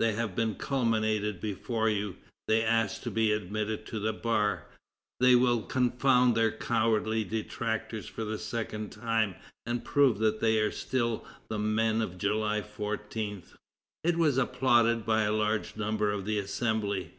[0.00, 4.66] They have been calumniated before you; they ask to be admitted to the bar;
[5.18, 10.72] they will confound their cowardly detractors for the second time, and prove that they are
[10.72, 13.44] still the men of July 14."
[14.04, 17.12] It was applauded by a large number of the Assembly.